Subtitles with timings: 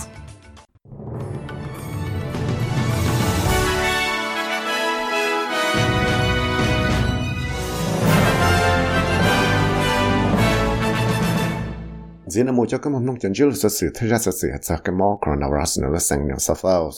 [12.30, 14.94] diễn là một trong các món nông chân là sự thay ra sự cho cái
[14.98, 16.90] món coronavirus nó là sang nhau South Wales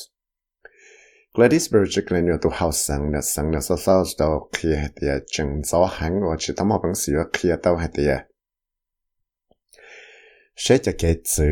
[1.35, 4.89] Gladys Berejiklian lên nhiều tụ hào sang là sang nhau South Wales đâu khi hệ
[5.01, 8.19] tiệt chừng gió hẳn và chỉ tao mà bằng sự khi tao hệ tiệt
[10.56, 11.46] sẽ cho kể chữ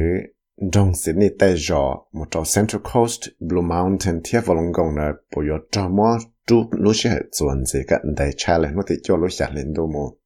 [0.71, 5.11] trong Sydney tây rõ một trong Central Coast, Blue Mountain thiết vào lòng gồng là
[5.35, 8.95] bộ yếu cho mò chú lúc sẽ chuẩn gì cả đầy trả lời nó thì
[9.03, 10.17] cho lúc sẽ lên đô mù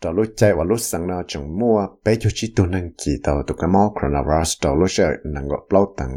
[0.00, 3.12] cho lúc chạy và lúc sáng nào chẳng mua bé cho chi tu năng kỳ
[3.24, 6.10] tàu tụ cái mò coronavirus cho lúc sẽ năng gọi lâu tầng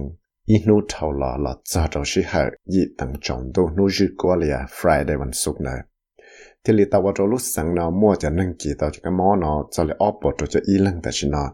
[0.46, 4.06] ít nụ thầu lọ là cho cho sẽ hạ dị tầng trọng đô nụ dư
[4.18, 5.32] qua lìa Friday
[6.70, 11.48] ที่ลิตาวโรลุสังเนามัวจะนั่งกี่ต่อจะกมอเนอจะเลยออปวดจะอีลังแต่ชินเนาะ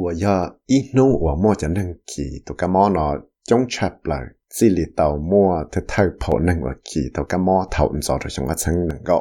[0.00, 0.36] วัวยา
[0.70, 3.06] อีนู่วมัวจะนั่งกี่ตัวกมอเนอ
[3.50, 4.24] จงชับเลย
[4.56, 9.18] สิลิตาวมัวเธอเท่าพอนั่งว่ากี่ตัวกมอเท่าอุนซอจะชงว่าชังนั่งก็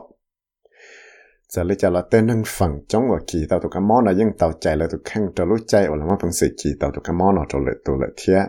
[1.53, 8.39] จะเลยจะเราเต้นนั่งฟังจงว่าขี่เต่าตุกมอนอยังเต่าใจเลยตุกแข้งจะรู้ใจว่าละมาพังสิขี่เต่าตุกมอนะจะเลยตัวเลยเทีย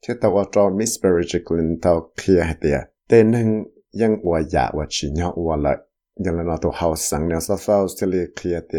[0.00, 3.48] เทีเต่าวจอมิสเปอร์จิกลินเต่าเคลียเตียเต้นนั่ง
[4.95, 5.73] ชิญว่าละ
[6.25, 8.73] ยังละนอตัวเฮาสังเนี่ยซาฟาวสเตลีเคลียเต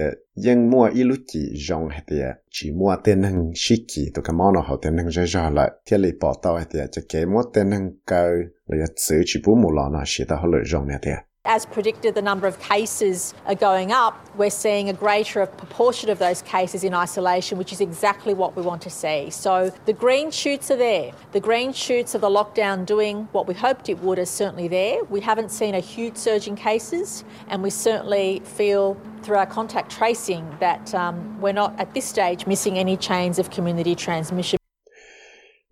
[0.45, 2.13] ยังมัวอีลุจิจงเฮเต
[2.55, 8.23] จีมัวเตนังชิกิตัวกมอนอเฮาเตนังเจจาละเทลีปอตอเฮเตจะเกมัวเตนังเกา
[8.67, 11.07] เลยซื้อจิบุมูลอนะชิตาเฮเลยจงเนี่ยเต
[11.46, 14.30] As predicted, the number of cases are going up.
[14.36, 18.62] We're seeing a greater proportion of those cases in isolation, which is exactly what we
[18.62, 19.30] want to see.
[19.30, 21.14] So the green shoots are there.
[21.32, 25.04] The green shoots of the lockdown doing what we hoped it would are certainly there.
[25.06, 29.92] We haven't seen a huge surge in cases, and we certainly feel through our contact
[29.94, 34.59] tracing that um, we're not at this stage missing any chains of community transmission.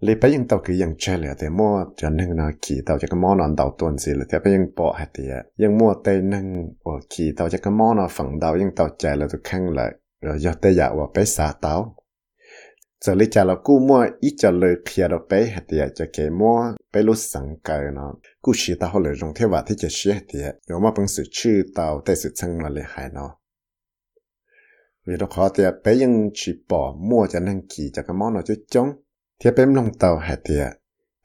[0.04, 6.46] เลยไปยังเต่าคือยังเชลแต่มั่วจะนึ่งนะขี่เต่าจะก็มั่วนอนเต่าตัวสิเลยแต่ไปยังปอหัดเดียยังมั่วเตนึ่ง
[6.86, 9.92] ว่าขี่เต่าจะก็มั่วนอนฝั่งเต่ายังเต่าใจแล้วทุกครั้งเลย
[10.24, 11.74] เราอยากแต่อยากว่าไปสาเต่า
[13.04, 16.58] จะเลยจะเรากู้มั่วอีจะเลยเพียเราไปหัดเดียจะเกมั่ว
[16.92, 18.12] ไปรู้สังเกตเนาะ
[18.44, 23.32] กู้ชีเตาเขาเลยลงเทว่าที่จะเชื่อเดียเดี๋ยวมาเป็นสื่อชื่อเต่าแต่สื่อช่างมาเลยหายเนาะ
[25.08, 28.34] vì đó khó thì bé ยัง chỉ bỏ mua cho năng kỳ cho cái món
[28.34, 28.90] nào cho chống
[29.40, 30.56] thì bếm lòng tàu hạt thì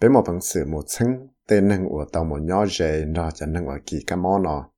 [0.00, 3.46] bếm một bằng sự một chân tên năng của tàu một nhỏ dễ nó cho
[3.46, 4.70] năng ở kỳ cái món nó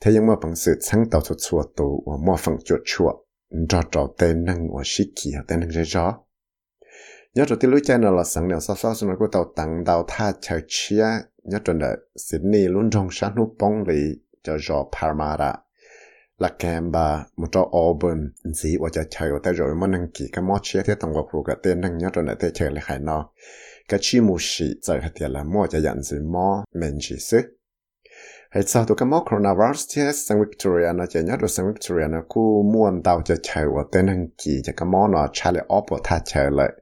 [0.00, 3.14] thế nhưng mà bằng sự chân tàu cho chùa tù và mua phần chuột chuột
[3.68, 6.18] cho trò tên năng của sĩ kỳ tên năng dễ rõ
[7.34, 10.04] nhớ rồi tí lúc chơi là sáng nào sao sao nó có tàu tặng tàu
[10.08, 11.06] tha chờ chia.
[11.44, 14.02] Nhớ rồi là Sydney luôn trong sáng lúc bóng lì
[14.42, 15.58] cho rõ Parramatta
[16.38, 20.42] la Canberra một chỗ Auburn gì và cho chơi ở rồi mà năng kỳ cái
[20.42, 22.98] món chia thế tổng của cái tên năng nhớ rồi là thế chơi lại khai
[22.98, 23.28] nó
[23.88, 27.16] cái chi mù sĩ giờ hết tiền là mua cho nhận gì mò mình chỉ
[27.18, 27.42] sức.
[28.50, 32.08] Hay sao tụi cái món coronavirus thế sang Victoria nó chỉ nhớ được sang Victoria
[32.08, 32.40] nó cứ
[32.72, 35.84] muốn tàu cho chạy ở tên năng kỳ cho cái món nó chơi lại ốp
[36.04, 36.72] thà chạy lại.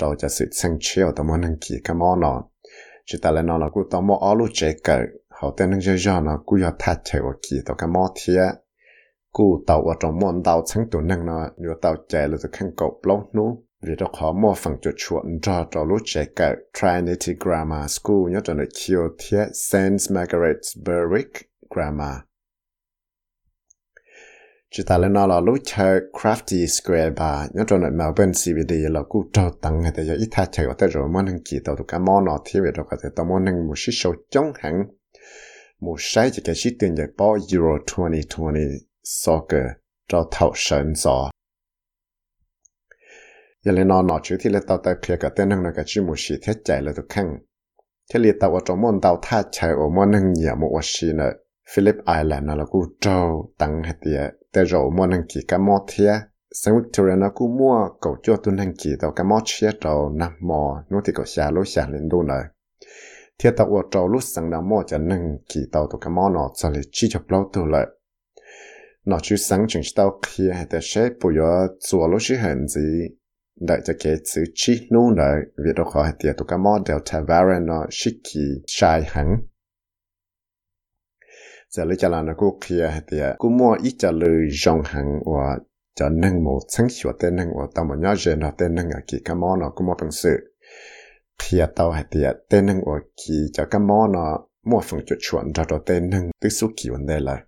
[0.00, 2.44] Rồi cho sự sang chiều tụi món năng kỳ cái món nó.
[3.06, 4.98] Chỉ ta lại nó là cứ tao mua áo lúc chơi cỡ
[5.28, 8.42] họ tên năng giờ nó cú ya thắt chạy ở kỳ tàu cái mỏ thia.
[9.36, 13.50] กูเต่าว่าจงมอนเต่าชั้งตัวนั่งนะอยู่เต่าใจเราจะขังกบล้องนู้
[13.86, 21.32] วิธีขอมอฟังจุดชวนจอจอรู้ใจกับ Trinity Grammar School ยอดจนคิวเทีย Saint Margaret Berwick
[21.72, 22.16] Grammar
[24.72, 25.72] จิตาเลนอลรู้ใจ
[26.16, 34.02] Crafty Square Bar ยอดจน Melbourne CBD เรากูจอตังแต่ยออีท่าใจว่าแต่จอมอนังกีต่อตุกมอนอที่เวทก็แต่ตมอนังมุชิโช
[34.34, 34.74] จงหัง
[35.84, 39.66] มุชัยจะแกชิตื่นใจปอ Euro 2020 soccer,
[40.08, 41.30] cho thảo sân gió.
[43.64, 45.82] Giờ lên nó nó chữ thì là tao ta kia cả tên năng là cả
[45.86, 47.38] chữ một sĩ thế chạy là được khăng
[48.12, 50.80] thế liệt tao ở trong môn tao tha chạy ở môn năng nhiều một ở
[50.82, 51.32] sĩ nữa
[51.74, 55.84] Philip Island là cú trâu, tăng hết tiệt tại rồi môn năng kỳ cả mò
[55.88, 56.20] thiệt
[56.54, 60.10] sang Victoria nó cú mua cầu cho tuân năng kỳ tao cả mò chia trâu
[60.10, 60.84] năm mò.
[60.90, 62.42] Nó thì cầu xả lối xả lên đâu nữa
[63.38, 66.28] thế tao ở trâu lúc sang năm mò cho năng kỳ tao tao cả mò
[66.28, 67.86] nó cho lấy chi cho lâu tao lại
[69.06, 71.44] nó chú sáng chừng tao kia hệ tế sẽ bù yếu
[71.88, 73.08] chùa lúc chứ hẳn gì.
[73.60, 75.32] Đại cho kế chữ chi nụ nợ,
[75.64, 79.26] vì đồ khó hệ tế tụ cả mô delta thả nó shi kỳ sai hẳn.
[81.70, 84.28] Giờ lấy chả là nó cô kia hệ tế cô mua ít cho lư
[84.64, 85.58] dòng hẳn và
[85.94, 88.90] cho nâng mô sáng hiểu tế nâng và tao mà nhớ dễ nó tế nâng
[88.90, 90.56] ở kỳ cả mô nó cô mua bằng sự.
[91.38, 92.20] Kia tao hệ tế
[92.50, 96.00] tế nâng và kỳ cho cả mô nó mua phần cho chuẩn ra đồ tế
[96.00, 97.42] nâng tức số kỳ vấn đề lại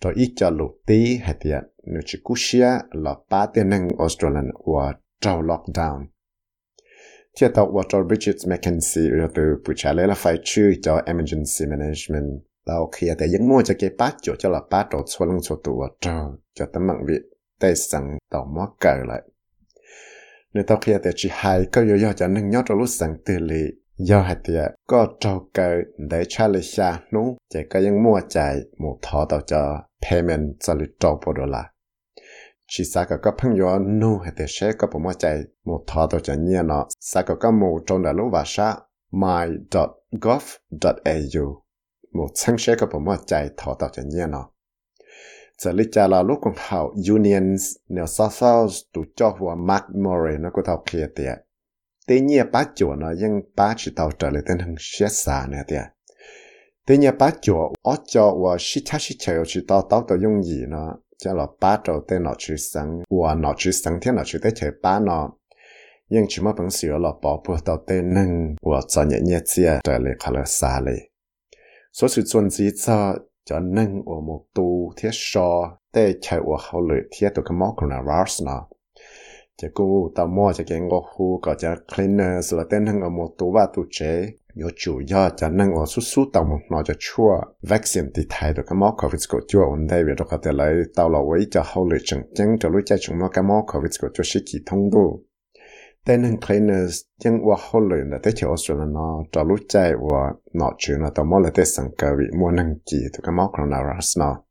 [0.00, 3.88] rồi ít cho lục tí hệ thiết nếu chỉ cú xia là ba tiền năng
[3.98, 6.04] Australian và trâu lockdown.
[7.40, 11.02] Thì tàu và trâu Bridget McKenzie, rồi từ buổi trả lời là phải chữ cho
[11.06, 12.42] emergency management.
[12.66, 15.42] Tàu khi tại những mua cho cái bát, chỗ cho là bát đồ xua lưng
[15.42, 17.14] xua tụ và trâu cho tấm mạng vị
[17.60, 19.22] tay sang tàu mó cờ lại
[20.54, 23.16] nếu tao kia thì chỉ hai có yếu yếu cho nên nhớ cho lúc sáng
[23.24, 23.62] từ lì
[23.96, 24.54] do hai thì
[24.86, 29.26] có trâu cơ để trả lời xa nú chỉ có những mua chạy, một thọ
[29.28, 31.42] tao cho payment cho lịch trâu bộ đô
[32.72, 33.78] chỉ sao có các 朋友
[34.36, 37.80] thì sẽ có bộ mua chạy, một thọ tao cho nhiều nó sao các một
[37.86, 38.76] trong đó lúc và sa
[39.12, 40.32] my.gov.au
[42.12, 44.50] một sáng sẽ có bộ mua chạy thọ tao cho nhiều nó
[45.60, 49.84] giờ lý cha là lúc còn học, unions nếu sao sao tụ cho hòa Mark
[49.94, 51.38] Murray nó có thao kia tiệt
[52.06, 55.46] tuy nhiên bác chủ nó nhưng bác chỉ tàu trở lại tên hàng xế xa
[55.50, 55.84] nè tiệt
[56.86, 60.18] tuy nhiên bác chủ ở cho hòa sĩ cha sĩ chơi chỉ tàu tàu tàu
[60.18, 63.98] dùng gì nó, cho là bác đầu tên nó chỉ sáng hòa nó chỉ sáng
[64.02, 65.30] thiên nó chỉ tới chơi bác nó.
[66.08, 69.38] Nhưng chỉ mà bằng sửa là bỏ bùa tàu tên nâng hòa cho nhẹ nhẹ
[69.44, 71.10] chia trở lại khá là xa lệ
[71.92, 73.14] số sự chuẩn gì cho
[73.50, 77.58] cho nâng ở một tu thiết so để chạy ở hậu lệ thiết tụ cái
[77.58, 78.66] móc là virus nó
[79.62, 83.08] chỉ cô tao mua cho cái ngô khu có cho cleaners là tên hàng ở
[83.08, 84.26] một tu và tu chế
[84.62, 87.40] yo chủ yếu cho nâng ở suốt suốt tao một nó cho chua.
[87.62, 90.52] Vaccine thì thay được cái móc covid của chua ổn đây, vì đó có thể
[90.52, 93.42] lấy tao là với cho hậu lệ chẳng chẳng cho lúc chạy chúng nó cái
[93.42, 95.24] móc covid của chua sĩ kỳ thông đủ
[96.06, 99.92] tên hình cleaners nhưng qua hậu lệ là tới chiều Australia nó cho lúc chạy
[99.92, 103.20] và nó chuyện nó tao mua là tới sang cơ vị mua năng kỳ từ
[103.22, 104.42] cái móc coronavirus nó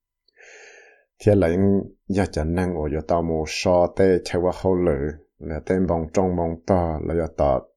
[1.19, 4.75] thì là những giờ chẳng năng ở giờ tao mua so tới chạy qua hậu
[4.75, 4.97] lệ
[5.39, 7.67] là tên bóng trong bóng to là giờ tao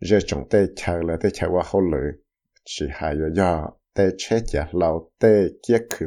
[0.00, 1.82] giờ chúng tới chạy là tới chạy qua hậu
[2.64, 6.06] chỉ hai giờ giờ tới chết giờ lâu tới kia khử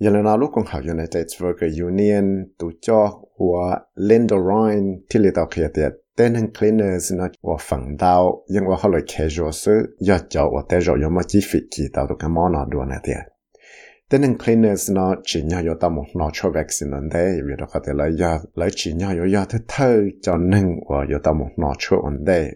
[0.00, 1.86] mua không thế tới khử mua không mẹ giờ là lúc con học United Worker
[1.86, 7.28] Union tụ cho và Linda Ryan thì lý tao kia tiệt tên hàng cleaners nó
[7.42, 11.22] và phẳng đào nhưng mà họ lại casual sự giờ cho và tế rồi mà
[11.28, 13.16] chỉ phí kỳ tao tụ cái món nào đùa này tiệt
[14.10, 17.54] tên hàng cleaners nó chỉ nhau yo tao một nó cho vaccine nên đây vì
[17.58, 20.96] đó có thể là giờ lấy chỉ nhau yo yo thế thơ cho nên và
[21.12, 22.50] yo tao một nó cho ổn đây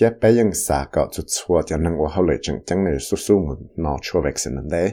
[0.00, 2.88] thiết béยังสาก็จุดชัวจะนั่งว่าเขาเลยจังจังใน
[3.26, 4.84] สู้ๆมันนอชัว vaccine นั่นเด้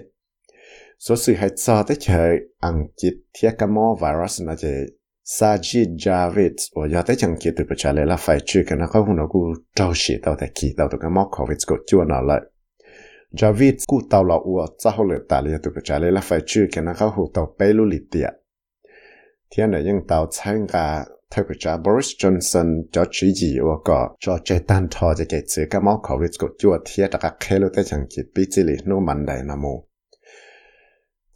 [0.99, 4.87] số sự hãy cho tới chơi ăn chít thiết cả mô virus nó chơi
[5.27, 8.79] Sajid Javid và do tới chẳng kia từ bữa trả lời là phải chưa cái
[8.79, 9.43] nó có hùng nó cũng
[9.75, 12.41] trâu xỉ tao tại kỳ tao tụi cái mô COVID của chưa nó lại
[13.33, 16.21] Javid cũng tao là ua cho hồ lửa tà lìa từ bữa trả lời là
[16.21, 18.31] phải chưa cái nó có hùng tao bê lưu lì tiệt
[19.57, 23.75] thế này nhưng tao chẳng cả thay bữa trả Boris Johnson cho chỉ gì và
[23.85, 27.19] có cho chế tan thò cho cái chữ cái mô COVID của chưa thiết là
[27.21, 29.88] cái khéo tới chẳng kia bị chỉ lì nó mạnh đại nó mù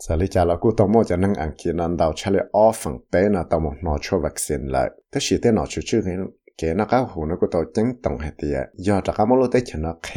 [0.05, 6.15] สลิจาเรากูต้องมจะนั่งอังกฤษนั่นดาวเชลออฟังเต้นะต้องมนอชัววัคซีนเลยแต่สิเต้นอชัวชื่อให้
[6.57, 8.57] เกนักเอาหูนักตัวจังตรงเหตีย
[8.87, 10.09] ยอจากมลุเตชนะเค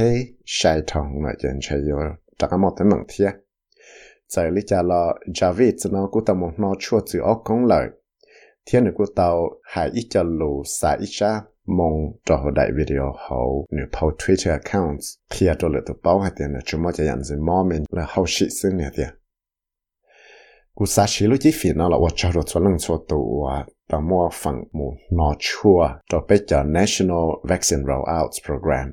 [0.54, 2.00] ใช้ทองหน่อยเจนใช้ยอ
[2.39, 3.30] จากมเตมังเทีย
[4.34, 5.01] สลิจาเรา
[5.38, 7.86] จาวิตนะกูต้องมนอชัวจือออกของเลย
[8.63, 9.27] เทียนกูเตา
[9.74, 11.32] หายอีจัลลูสายอีชา
[11.77, 11.94] มอง
[12.27, 13.39] จอได้วิดีโอเขา
[13.74, 19.10] หรือพอ Twitter accounts เทียตัวเหลือตัวเป้าให้เตียนนะจุมว่าจะยันซึมอมินและเขาชิซึ่งเนี่ยเตีย
[20.75, 21.98] cú sa xí lúc chỉ phi nó là
[22.34, 23.48] rồi cho lưng cho tụ
[23.89, 28.91] và mua phần mù nó chua cho bây National Vaccine Rollout Program.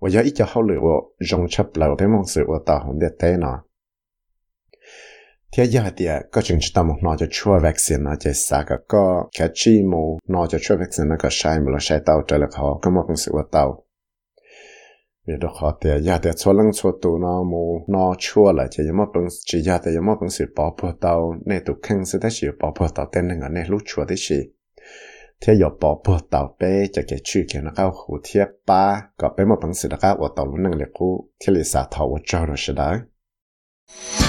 [0.00, 2.78] Và do ít cho hậu lửa của dòng chấp lầu với mong sự của tàu
[2.78, 3.62] hồng địa tế nó.
[5.56, 7.26] Thế giờ thì có chúng ta một nó cho
[7.62, 10.18] vaccine nó chỉ sa cả có cái chi mù
[10.78, 13.44] vaccine nó có sai mà nó sai tàu trở lại họ có một sự của
[13.52, 13.85] tàu
[15.28, 17.62] มีดอกเตียยาแต่ชัวลังชัวตัวนอมู
[17.94, 21.14] นอชัวเลยจะยังไม่ปังจียาแต่ยังไม่ปังสิปอพอเตา
[21.46, 24.38] ในตุกขังสิได้สิปอพอเตาเต้นหนึ่งอะในลูกชัวได้สิ
[25.40, 28.82] เทียบปอพอเตาเป้จะเกชื่อเขียนนะเขาหูเทียบป้า
[29.20, 34.25] ก็เป็นมอปังสินะครับว่าตาวนหนึ่งเล็กคู่เที่ยลิสาทาวเจ้าเราใช่ไหม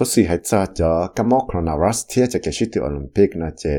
[0.00, 3.48] so si hai cha cho ka mo krona ras thia cha ke shiti olympic na
[3.60, 3.74] che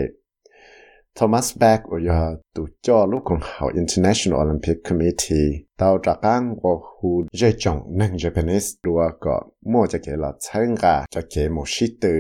[1.18, 2.20] thomas back o ya
[2.56, 5.50] tu cho lu kong hao international olympic committee
[5.80, 7.10] tao tra kang wo hu
[7.40, 9.36] je chong nang japanese lua ko
[9.72, 12.14] mo cha ke la chang ga cha ke mo shiti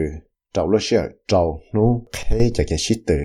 [0.53, 3.17] tao lo she tao nu khe cha ke shiti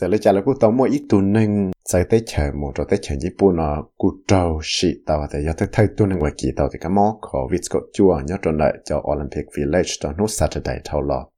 [0.00, 2.86] sẽ lấy trả lời cú tổng mỗi ít tuần nên sẽ tới chờ một rồi
[2.90, 5.26] tới chờ chỉ bu nó cú trâu sĩ tàu.
[5.32, 7.80] Thì do tới thay tuần nên ngoài kỳ tàu thì cái mỏ của vịt có
[7.92, 11.28] chua nhớ trở lại cho Olympic Village cho nút Saturday thâu lọ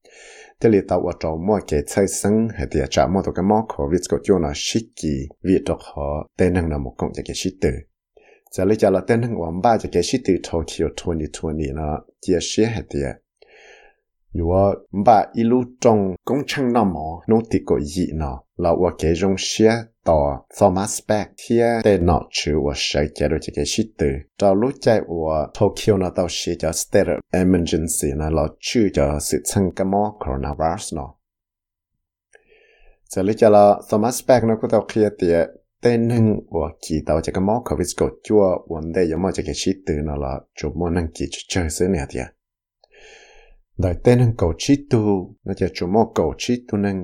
[0.61, 3.43] thế là tàu ở trâu mỗi cái xây sân hay thì trả mỗi tàu cái
[3.43, 6.95] mỏ của vịt có chua nó xị kỳ vịt cho họ, tên năng là một
[6.99, 7.71] công việc cái xị tử.
[8.53, 11.99] Sẽ lấy trả lời tên năng quảng ba cho cái xị tử Tokyo 2020 nó
[12.21, 13.01] chia sẻ hay thì
[14.36, 19.70] 如果唔把一路中工程那么努力个意呢，那我给种些
[20.04, 24.08] 到 Thomas Beck 贴在脑去我设计了这个系统，
[24.38, 31.02] 找路在我 Tokyo 呢到是叫 state of emergency 呢，老去叫是称个么 coronavirus 呢。
[33.10, 35.62] 这里叫了 Thomas Beck 呢，个到开的。
[35.84, 39.54] tên hưng của kỳ tàu cho cái mỏ covid có chua vấn đề giống như cái
[39.54, 42.34] shit từ nó là chủ môn năng kỳ chơi xứ này thì đại
[43.81, 45.01] ได้เต้นเก่าชิตู
[45.47, 46.97] น่าจะจุโมเก่าชิตูนึง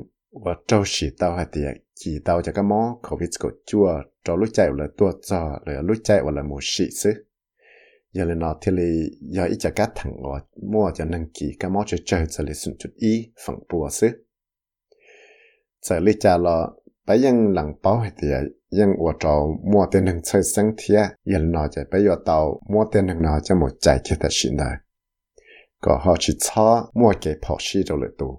[0.44, 1.68] ว่าเจ้าสีเตาหาเตีย
[2.00, 3.86] จีเตาจะก็มอเขาวิสกจัว
[4.22, 7.10] เจ้ารู้ใจว่าตัวจอหลือรู้ใจว่าละมูสิซึ
[8.16, 8.90] ยาเลนอเทเลี
[9.32, 13.12] อยาอิจะกัดถังอดมั่วจะนังกีก็มอจะเจอจะเลยสุนจุดอี
[13.42, 14.08] ฝั่งปัวซึ
[15.84, 16.58] จะเลยจาลอ
[17.04, 18.36] ไปยังหลังเป้าหาเตีย
[18.78, 19.34] ยังอวดจอ
[19.70, 21.00] มั่วเตนึ่งใช้สังเทีย
[21.30, 22.38] ยาเลนอจะไปยอเตา
[22.72, 24.70] มั่วเตนึงนอจะหมดใจเทตชินได้
[25.84, 26.66] ก็หาชิช้า
[26.98, 28.32] มัวเกพอชีเราเลยตัว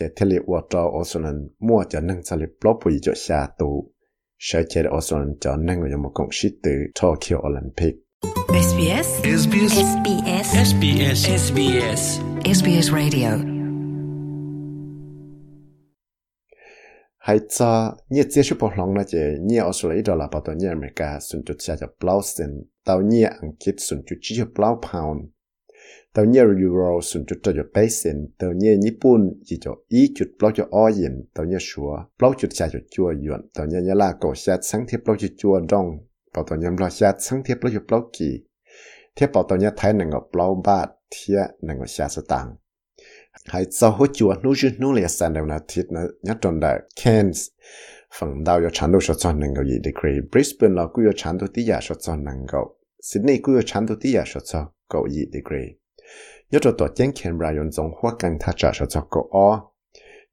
[0.00, 3.48] Chỉ thiết lập hoạt trò Australia mua cho nâng sản lập blog bùi cho xa
[3.58, 3.92] tụ
[4.38, 7.94] sẽ chỉ Australia cho nâng của một cụm sĩ tử Tokyo Olympic.
[8.22, 9.08] SBS
[9.42, 12.02] SBS SBS SBS SBS
[12.58, 13.30] SBS Radio.
[17.18, 20.58] Hai cha nhiệt chế sự bộc lòng là chế nhiệt Australia đó là bảo toàn
[20.58, 22.50] nhiệt America sun chút xa cho Blausen
[22.84, 25.20] tàu nhiệt Anh Kiết sun chút chỉ cho Blau Pound.
[26.14, 30.26] Tàu nhiệt Euro sun chút cho Basin tàu nhiệt Nhật Bản chỉ cho ý chút
[30.38, 33.40] Blau cho Oyen tàu nhiệt Sure Blau chút xa cho Chua Yuan.
[33.54, 35.98] Tàu nhiệt Nhật La cổ xa sáng thiết Blau cho Chua Dong
[36.34, 38.44] bảo tàu nhớ bao xa sáng thiệp bao cho bao kỳ
[39.16, 42.56] thiệp bảo tàu nhớ thái năng ngọc bao bát thiệp năng ngọc xa sự tăng
[43.46, 46.60] hay sau hỗ chua nô chút nô lệ sản đều là thiết nó nhớ tròn
[46.60, 47.48] đại Cairns
[48.18, 51.38] phần đào yo chán đồ số chọn năng gạo degree Brisbane là cứ yo chán
[51.38, 54.40] đồ tí giả số chọn năng gạo Sydney cứ yo chán đồ tí giả số
[54.44, 55.68] chọn gạo degree
[56.50, 59.71] nhớ cho tổ chức Canberra yon dòng hoa càng thắt trả số chọn gạo o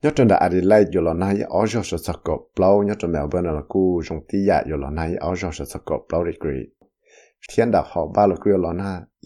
[0.04, 3.08] nhớ cho đại Adelaide yo là nai, ở jo số chọn gạo bao nhớ cho
[3.08, 6.64] Melbourne là cú trong tí giả là ở jo số chọn gạo bao degree
[7.54, 8.70] thiên đạo họ ba là cứ là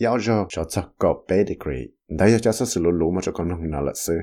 [0.02, 3.32] ở jo số chọn gạo ba degree đây là cho số sự lulu mà cho
[3.32, 4.14] con mình nói là sự